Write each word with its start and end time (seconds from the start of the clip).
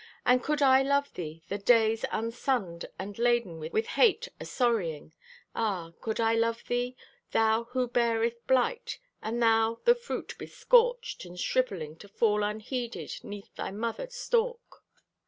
And 0.25 0.41
could 0.41 0.63
I 0.63 0.81
love 0.81 1.13
thee, 1.13 1.43
the 1.47 1.59
days 1.59 2.05
Unsunned 2.11 2.85
and 2.97 3.19
laden 3.19 3.59
with 3.59 3.85
hate 3.85 4.29
o' 4.41 4.45
sorrying? 4.45 5.11
Ah, 5.53 5.93
could 6.01 6.19
I 6.19 6.33
love 6.33 6.63
thee, 6.67 6.95
Thou 7.33 7.65
who 7.65 7.87
beareth 7.87 8.47
blight; 8.47 8.97
And 9.21 9.43
thou 9.43 9.77
the 9.85 9.93
fruit 9.93 10.33
bescorched 10.39 11.23
And 11.23 11.39
shrivelling, 11.39 11.97
to 11.97 12.07
fall 12.07 12.41
unheeded 12.41 13.23
'Neath 13.23 13.53
thy 13.53 13.69
mother 13.69 14.07
stalk? 14.09 14.83